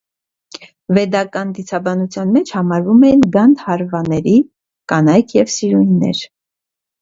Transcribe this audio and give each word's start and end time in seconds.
Վեդական 0.97 1.51
դիցաբանության 1.57 2.31
մեջ 2.37 2.53
համարվում 2.55 3.05
էին 3.11 3.21
գանդհարվաների 3.37 4.35
կանայք 4.95 5.37
և 5.41 5.53
սիրուհիներ։ 5.59 6.25